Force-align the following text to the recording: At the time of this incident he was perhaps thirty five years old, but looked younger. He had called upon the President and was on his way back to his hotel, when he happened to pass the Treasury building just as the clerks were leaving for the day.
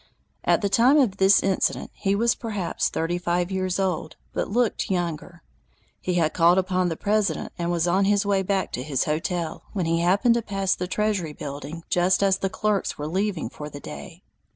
At 0.43 0.61
the 0.61 0.67
time 0.67 0.97
of 0.97 1.17
this 1.17 1.43
incident 1.43 1.91
he 1.93 2.15
was 2.15 2.33
perhaps 2.33 2.89
thirty 2.89 3.19
five 3.19 3.51
years 3.51 3.79
old, 3.79 4.15
but 4.33 4.47
looked 4.49 4.89
younger. 4.89 5.43
He 6.01 6.15
had 6.15 6.33
called 6.33 6.57
upon 6.57 6.89
the 6.89 6.95
President 6.97 7.53
and 7.59 7.69
was 7.71 7.87
on 7.87 8.05
his 8.05 8.25
way 8.25 8.41
back 8.41 8.71
to 8.71 8.81
his 8.81 9.03
hotel, 9.03 9.61
when 9.73 9.85
he 9.85 9.99
happened 9.99 10.33
to 10.33 10.41
pass 10.41 10.73
the 10.73 10.87
Treasury 10.87 11.33
building 11.33 11.83
just 11.87 12.23
as 12.23 12.39
the 12.39 12.49
clerks 12.49 12.97
were 12.97 13.05
leaving 13.05 13.47
for 13.47 13.69
the 13.69 13.79
day. 13.79 14.23